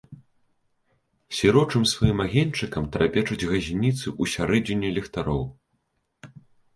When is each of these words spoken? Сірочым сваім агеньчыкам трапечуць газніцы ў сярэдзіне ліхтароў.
Сірочым 1.39 1.83
сваім 1.93 2.23
агеньчыкам 2.25 2.87
трапечуць 2.95 3.37
газніцы 3.51 4.07
ў 4.21 4.23
сярэдзіне 4.35 4.89
ліхтароў. 4.97 5.45